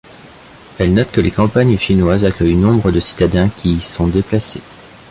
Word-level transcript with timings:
Elle 0.79 0.95
note 0.95 1.11
que 1.11 1.21
les 1.21 1.29
campagnes 1.29 1.77
chinoises 1.77 2.25
accueillent 2.25 2.55
nombre 2.55 2.89
de 2.89 2.99
citadins 2.99 3.49
qui 3.49 3.73
y 3.75 3.81
sont 3.81 4.07
déplacés. 4.07 4.61